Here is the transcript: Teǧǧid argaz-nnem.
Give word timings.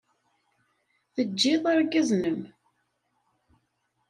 Teǧǧid 1.13 1.63
argaz-nnem. 1.71 2.41